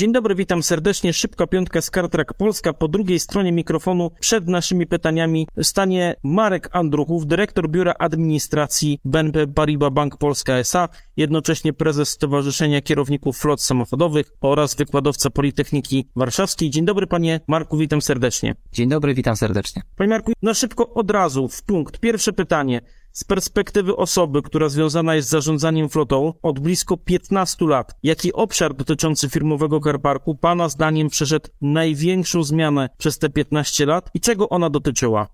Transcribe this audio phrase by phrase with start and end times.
[0.00, 1.12] Dzień dobry, witam serdecznie.
[1.12, 2.72] Szybka piątka z Kartrak Polska.
[2.72, 9.92] Po drugiej stronie mikrofonu przed naszymi pytaniami stanie Marek Andruchów, dyrektor Biura Administracji BNP Paribas
[9.92, 16.70] Bank Polska S.A., jednocześnie prezes Stowarzyszenia Kierowników Flot Samochodowych oraz wykładowca Politechniki Warszawskiej.
[16.70, 18.54] Dzień dobry, panie Marku, witam serdecznie.
[18.72, 19.82] Dzień dobry, witam serdecznie.
[19.96, 21.98] Panie Marku, na szybko od razu w punkt.
[21.98, 22.80] Pierwsze pytanie.
[23.12, 28.74] Z perspektywy osoby, która związana jest z zarządzaniem flotą od blisko 15 lat, jaki obszar
[28.74, 34.70] dotyczący firmowego carparku Pana zdaniem przeszedł największą zmianę przez te 15 lat i czego ona
[34.70, 35.28] dotyczyła?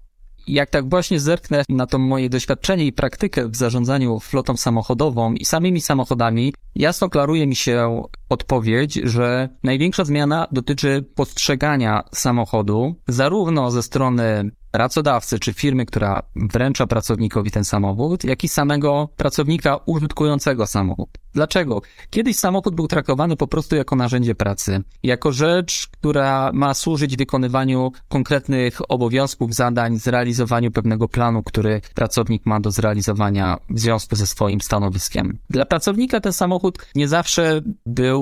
[0.46, 5.44] Jak tak właśnie zerknę na to moje doświadczenie i praktykę w zarządzaniu flotą samochodową i
[5.44, 13.82] samymi samochodami, jasno klaruje mi się odpowiedź, że największa zmiana dotyczy postrzegania samochodu zarówno ze
[13.82, 21.08] strony pracodawcy czy firmy, która wręcza pracownikowi ten samochód, jak i samego pracownika użytkującego samochód.
[21.34, 21.82] Dlaczego?
[22.10, 27.92] Kiedyś samochód był traktowany po prostu jako narzędzie pracy, jako rzecz, która ma służyć wykonywaniu
[28.08, 34.60] konkretnych obowiązków, zadań, zrealizowaniu pewnego planu, który pracownik ma do zrealizowania w związku ze swoim
[34.60, 35.38] stanowiskiem.
[35.50, 38.15] Dla pracownika ten samochód nie zawsze był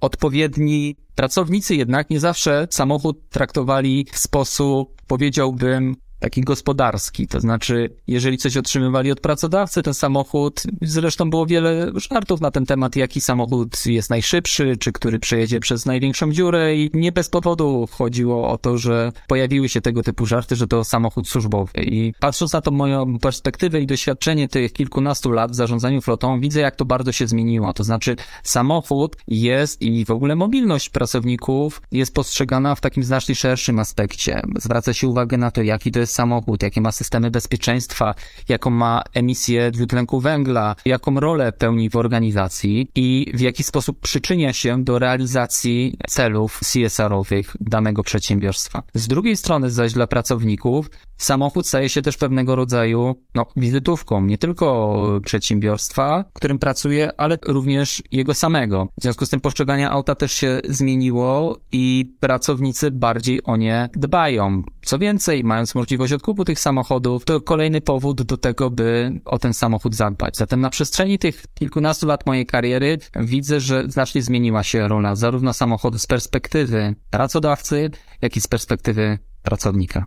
[0.00, 0.96] odpowiedni.
[1.14, 8.56] Pracownicy jednak nie zawsze samochód traktowali w sposób, powiedziałbym, taki gospodarski, to znaczy, jeżeli coś
[8.56, 14.10] otrzymywali od pracodawcy, ten samochód, zresztą było wiele żartów na ten temat, jaki samochód jest
[14.10, 19.12] najszybszy, czy który przejedzie przez największą dziurę i nie bez powodu chodziło o to, że
[19.28, 21.72] pojawiły się tego typu żarty, że to samochód służbowy.
[21.82, 26.60] I patrząc na to moją perspektywę i doświadczenie tych kilkunastu lat w zarządzaniu flotą, widzę
[26.60, 32.14] jak to bardzo się zmieniło, to znaczy samochód jest i w ogóle mobilność pracowników jest
[32.14, 34.42] postrzegana w takim znacznie szerszym aspekcie.
[34.56, 38.14] Zwraca się uwagę na to, jaki to jest samochód, jakie ma systemy bezpieczeństwa,
[38.48, 44.52] jaką ma emisję dwutlenku węgla, jaką rolę pełni w organizacji i w jaki sposób przyczynia
[44.52, 48.82] się do realizacji celów CSR-owych danego przedsiębiorstwa.
[48.94, 54.38] Z drugiej strony zaś dla pracowników samochód staje się też pewnego rodzaju no, wizytówką nie
[54.38, 58.88] tylko przedsiębiorstwa, w którym pracuje, ale również jego samego.
[58.98, 64.62] W związku z tym postrzeganie auta też się zmieniło i pracownicy bardziej o nie dbają.
[64.82, 69.54] Co więcej, mając możliwość odkupu tych samochodów, to kolejny powód do tego, by o ten
[69.54, 70.36] samochód zadbać.
[70.36, 75.52] Zatem na przestrzeni tych kilkunastu lat mojej kariery widzę, że znacznie zmieniła się rola zarówno
[75.52, 77.90] samochodu z perspektywy pracodawcy,
[78.22, 80.04] jak i z perspektywy pracownika.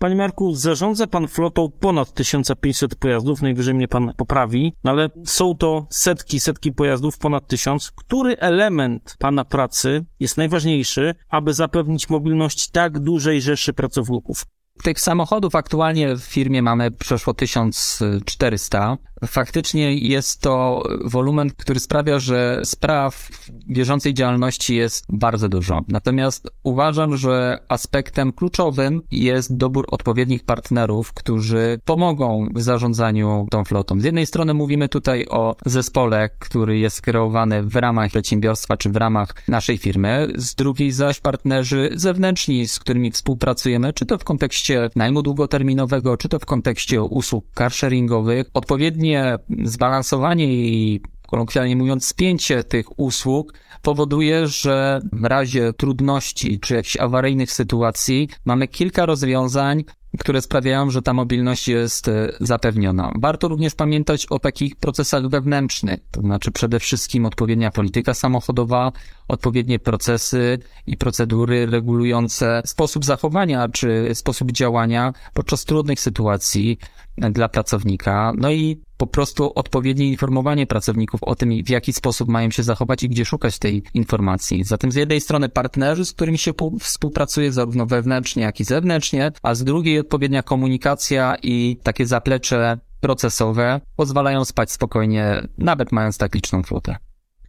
[0.00, 5.54] Panie Marku, zarządza pan flotą ponad 1500 pojazdów, najwyżej mnie pan poprawi, no ale są
[5.54, 7.90] to setki, setki pojazdów, ponad tysiąc.
[7.90, 14.46] Który element pana pracy jest najważniejszy, aby zapewnić mobilność tak dużej rzeszy pracowników?
[14.82, 18.96] Tych samochodów aktualnie w firmie mamy przeszło 1400.
[19.26, 23.28] Faktycznie jest to wolumen, który sprawia, że spraw
[23.68, 25.80] bieżącej działalności jest bardzo dużo.
[25.88, 34.00] Natomiast uważam, że aspektem kluczowym jest dobór odpowiednich partnerów, którzy pomogą w zarządzaniu tą flotą.
[34.00, 38.96] Z jednej strony mówimy tutaj o zespole, który jest kreowany w ramach przedsiębiorstwa czy w
[38.96, 40.28] ramach naszej firmy.
[40.34, 46.28] Z drugiej zaś partnerzy zewnętrzni, z którymi współpracujemy, czy to w kontekście najmu długoterminowego, czy
[46.28, 51.00] to w kontekście usług carsharingowych, odpowiednie zbalansowanie i
[51.30, 58.68] kolokwialnie mówiąc, spięcie tych usług powoduje, że w razie trudności czy jakichś awaryjnych sytuacji mamy
[58.68, 59.84] kilka rozwiązań,
[60.18, 63.12] które sprawiają, że ta mobilność jest e, zapewniona.
[63.18, 68.92] Warto również pamiętać o takich procesach wewnętrznych, to znaczy przede wszystkim odpowiednia polityka samochodowa,
[69.28, 76.78] odpowiednie procesy i procedury regulujące sposób zachowania czy sposób działania podczas trudnych sytuacji
[77.18, 82.50] dla pracownika, no i po prostu odpowiednie informowanie pracowników o tym, w jaki sposób mają
[82.50, 84.64] się zachować i gdzie szukać tej informacji.
[84.64, 89.54] Zatem z jednej strony partnerzy, z którymi się współpracuje zarówno wewnętrznie, jak i zewnętrznie, a
[89.54, 96.62] z drugiej odpowiednia komunikacja i takie zaplecze procesowe pozwalają spać spokojnie, nawet mając tak liczną
[96.62, 96.96] flotę.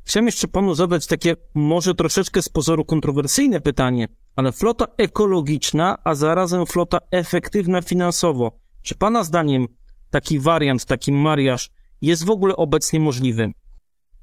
[0.03, 6.15] Chciałem jeszcze panu zadać takie może troszeczkę z pozoru kontrowersyjne pytanie, ale flota ekologiczna, a
[6.15, 8.59] zarazem flota efektywna finansowo.
[8.81, 9.67] Czy pana zdaniem
[10.09, 11.69] taki wariant, taki mariaż
[12.01, 13.51] jest w ogóle obecnie możliwy?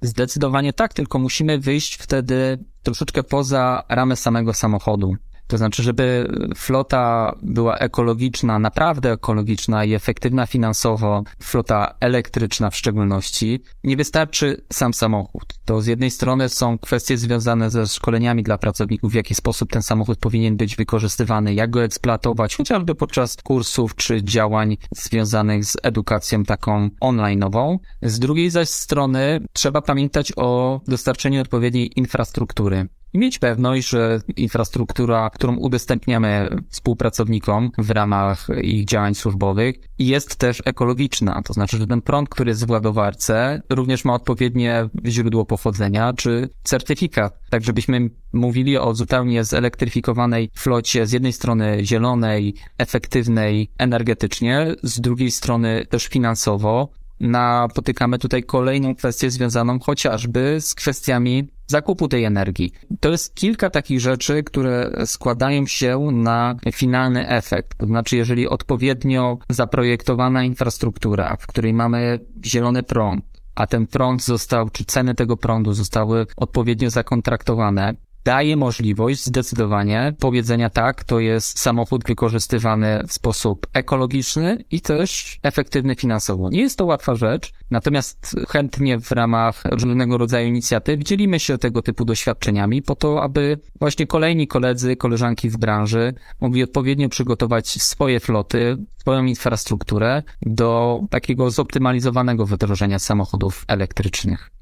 [0.02, 5.16] Zdecydowanie tak, tylko musimy wyjść wtedy troszeczkę poza ramę samego samochodu.
[5.48, 13.62] To znaczy, żeby flota była ekologiczna, naprawdę ekologiczna i efektywna finansowo, flota elektryczna w szczególności,
[13.84, 15.44] nie wystarczy sam samochód.
[15.64, 19.82] To z jednej strony są kwestie związane ze szkoleniami dla pracowników, w jaki sposób ten
[19.82, 26.44] samochód powinien być wykorzystywany, jak go eksploatować, chociażby podczas kursów czy działań związanych z edukacją
[26.44, 27.78] taką online'ową.
[28.02, 32.88] Z drugiej zaś strony trzeba pamiętać o dostarczeniu odpowiedniej infrastruktury.
[33.12, 40.62] I mieć pewność, że infrastruktura, którą udostępniamy współpracownikom w ramach ich działań służbowych, jest też
[40.64, 41.42] ekologiczna.
[41.44, 46.48] To znaczy, że ten prąd, który jest w ładowarce, również ma odpowiednie źródło pochodzenia czy
[46.62, 47.38] certyfikat.
[47.50, 55.30] Tak, żebyśmy mówili o zupełnie zelektryfikowanej flocie, z jednej strony zielonej, efektywnej energetycznie, z drugiej
[55.30, 56.88] strony też finansowo,
[57.20, 62.72] napotykamy tutaj kolejną kwestię związaną chociażby z kwestiami zakupu tej energii.
[63.00, 67.78] To jest kilka takich rzeczy, które składają się na finalny efekt.
[67.78, 73.24] To znaczy, jeżeli odpowiednio zaprojektowana infrastruktura, w której mamy zielony prąd,
[73.54, 77.94] a ten prąd został, czy ceny tego prądu zostały odpowiednio zakontraktowane,
[78.28, 85.94] daje możliwość zdecydowanie powiedzenia tak, to jest samochód wykorzystywany w sposób ekologiczny i też efektywny
[85.94, 86.50] finansowo.
[86.50, 91.82] Nie jest to łatwa rzecz, natomiast chętnie w ramach różnego rodzaju inicjatyw dzielimy się tego
[91.82, 98.20] typu doświadczeniami po to, aby właśnie kolejni koledzy, koleżanki w branży mogli odpowiednio przygotować swoje
[98.20, 104.57] floty, swoją infrastrukturę do takiego zoptymalizowanego wdrożenia samochodów elektrycznych.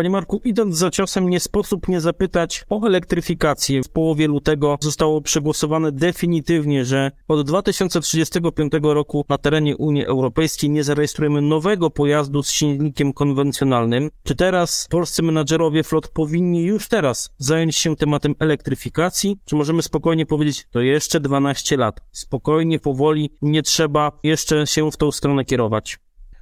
[0.00, 3.82] Panie Marku, idąc za ciosem, nie sposób nie zapytać o elektryfikację.
[3.82, 10.84] W połowie lutego zostało przegłosowane definitywnie, że od 2035 roku na terenie Unii Europejskiej nie
[10.84, 14.10] zarejestrujemy nowego pojazdu z silnikiem konwencjonalnym.
[14.22, 19.38] Czy teraz polscy menadżerowie flot powinni już teraz zająć się tematem elektryfikacji?
[19.44, 22.00] Czy możemy spokojnie powiedzieć, to jeszcze 12 lat?
[22.12, 25.98] Spokojnie, powoli, nie trzeba jeszcze się w tą stronę kierować.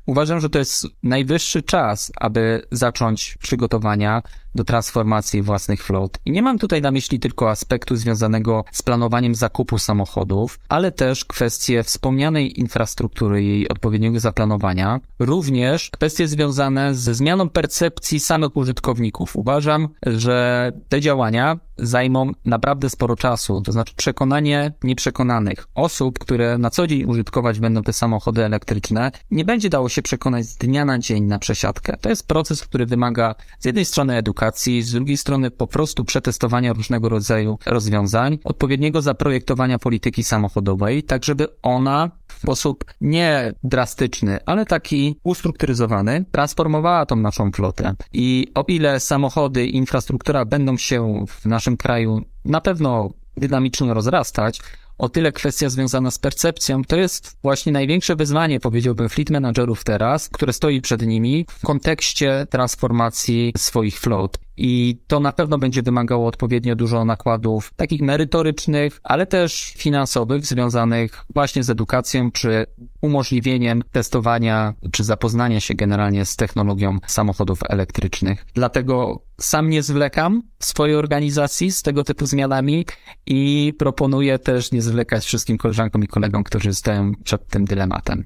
[0.09, 4.23] Uważam, że to jest najwyższy czas, aby zacząć przygotowania
[4.55, 6.19] do transformacji własnych flot.
[6.25, 11.25] I nie mam tutaj na myśli tylko aspektu związanego z planowaniem zakupu samochodów, ale też
[11.25, 19.37] kwestie wspomnianej infrastruktury i jej odpowiedniego zaplanowania, również kwestie związane ze zmianą percepcji samych użytkowników.
[19.37, 26.71] Uważam, że te działania zajmą naprawdę sporo czasu, to znaczy przekonanie nieprzekonanych osób, które na
[26.71, 30.99] co dzień użytkować będą te samochody elektryczne, nie będzie dało się przekonać z dnia na
[30.99, 31.97] dzień na przesiadkę.
[32.01, 36.73] To jest proces, który wymaga z jednej strony edukacji, z drugiej strony po prostu przetestowania
[36.73, 44.67] różnego rodzaju rozwiązań, odpowiedniego zaprojektowania polityki samochodowej, tak żeby ona w sposób nie drastyczny, ale
[44.67, 47.95] taki ustrukturyzowany, transformowała tą naszą flotę.
[48.13, 54.61] I o ile samochody infrastruktura będą się w naszym kraju na pewno dynamicznie rozrastać,
[54.99, 60.29] o tyle kwestia związana z percepcją to jest właśnie największe wyzwanie, powiedziałbym, fleet managerów teraz,
[60.29, 64.39] które stoi przed nimi w kontekście transformacji swoich float.
[64.59, 71.25] I to na pewno będzie wymagało odpowiednio dużo nakładów takich merytorycznych, ale też finansowych, związanych
[71.35, 72.67] właśnie z edukacją, czy
[73.03, 78.47] umożliwieniem testowania, czy zapoznania się generalnie z technologią samochodów elektrycznych.
[78.55, 82.87] Dlatego sam nie zwlekam w swojej organizacji z tego typu zmianami
[83.27, 88.25] i proponuję też nie zwlekać wszystkim koleżankom i kolegom, którzy stoją przed tym dylematem.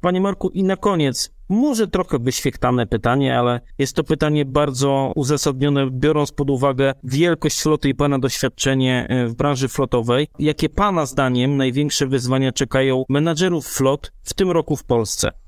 [0.00, 5.90] Panie Marku, i na koniec, może trochę wyświechtane pytanie, ale jest to pytanie bardzo uzasadnione,
[5.90, 10.28] biorąc pod uwagę wielkość floty i Pana doświadczenie e, w branży flotowej.
[10.38, 15.45] Jakie Pana zdaniem największe wyzwania czekają menadżerów flot w tym roku w Polsce?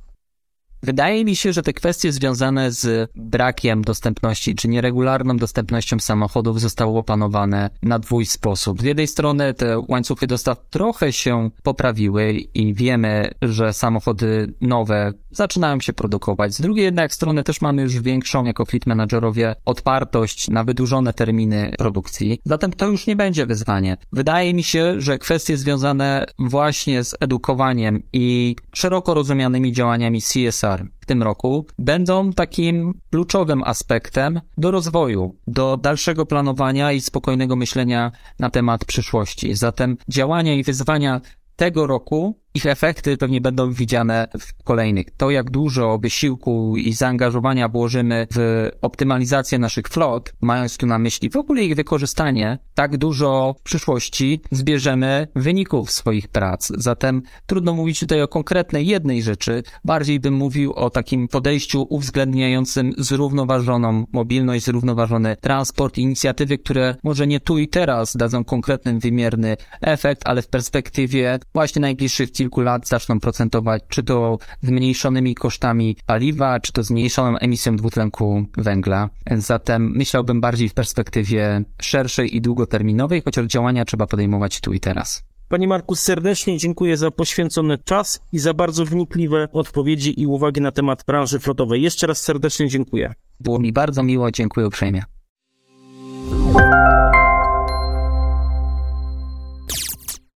[0.83, 6.99] Wydaje mi się, że te kwestie związane z brakiem dostępności czy nieregularną dostępnością samochodów zostały
[6.99, 8.81] opanowane na dwój sposób.
[8.81, 15.81] Z jednej strony te łańcuchy dostaw trochę się poprawiły i wiemy, że samochody nowe zaczynają
[15.81, 16.55] się produkować.
[16.55, 21.73] Z drugiej jednak strony też mamy już większą jako fleet managerowie odpartość na wydłużone terminy
[21.79, 22.41] produkcji.
[22.45, 23.97] Zatem to już nie będzie wyzwanie.
[24.13, 30.68] Wydaje mi się, że kwestie związane właśnie z edukowaniem i szeroko rozumianymi działaniami CSR
[31.01, 38.13] w tym roku będą takim kluczowym aspektem do rozwoju, do dalszego planowania i spokojnego myślenia
[38.39, 39.55] na temat przyszłości.
[39.55, 41.21] Zatem działania i wyzwania
[41.57, 45.07] tego roku ich efekty pewnie będą widziane w kolejnych.
[45.17, 51.31] To, jak dużo wysiłku i zaangażowania włożymy w optymalizację naszych flot, mając tu na myśli
[51.31, 56.73] w ogóle ich wykorzystanie, tak dużo w przyszłości zbierzemy wyników swoich prac.
[56.77, 62.93] Zatem trudno mówić tutaj o konkretnej jednej rzeczy, bardziej bym mówił o takim podejściu uwzględniającym
[62.99, 70.23] zrównoważoną mobilność, zrównoważony transport, inicjatywy, które może nie tu i teraz dadzą konkretny, wymierny efekt,
[70.25, 76.73] ale w perspektywie właśnie najbliższych kilku lat zaczną procentować czy to zmniejszonymi kosztami paliwa, czy
[76.73, 79.11] to zmniejszoną emisją dwutlenku węgla.
[79.37, 85.25] Zatem myślałbym bardziej w perspektywie szerszej i długoterminowej, chociaż działania trzeba podejmować tu i teraz.
[85.49, 90.73] Panie Marku, serdecznie dziękuję za poświęcony czas i za bardzo wnikliwe odpowiedzi i uwagi na
[90.73, 91.83] temat branży flotowej.
[91.83, 93.13] Jeszcze raz serdecznie dziękuję.
[93.41, 95.03] Było mi bardzo miło, dziękuję uprzejmie.